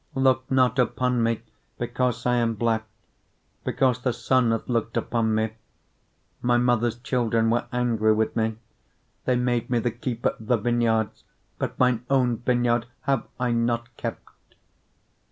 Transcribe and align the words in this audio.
1:6 0.15 0.23
Look 0.23 0.49
not 0.49 0.79
upon 0.79 1.21
me, 1.21 1.43
because 1.77 2.25
I 2.25 2.37
am 2.37 2.55
black, 2.55 2.85
because 3.63 4.01
the 4.01 4.13
sun 4.13 4.49
hath 4.49 4.67
looked 4.67 4.97
upon 4.97 5.35
me: 5.35 5.51
my 6.41 6.57
mother's 6.57 6.97
children 6.97 7.51
were 7.51 7.67
angry 7.71 8.11
with 8.11 8.35
me; 8.35 8.57
they 9.25 9.35
made 9.35 9.69
me 9.69 9.77
the 9.77 9.91
keeper 9.91 10.29
of 10.29 10.47
the 10.47 10.57
vineyards; 10.57 11.23
but 11.59 11.77
mine 11.77 12.03
own 12.09 12.37
vineyard 12.37 12.87
have 13.01 13.27
I 13.39 13.51
not 13.51 13.95
kept. 13.95 14.55